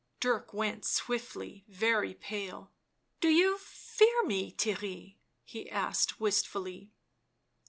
Dirk 0.19 0.51
went 0.51 0.83
swiftly 0.83 1.63
very 1.67 2.15
pale." 2.15 2.71
Do 3.21 3.27
you— 3.29 3.59
fear 3.59 4.23
me, 4.23 4.51
Theirry?" 4.51 5.17
he 5.43 5.69
asked 5.69 6.19
wistfully. 6.19 6.91